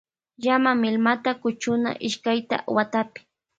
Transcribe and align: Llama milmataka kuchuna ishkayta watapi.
Llama 0.41 0.71
milmataka 0.81 1.39
kuchuna 1.41 1.89
ishkayta 2.07 2.55
watapi. 2.75 3.21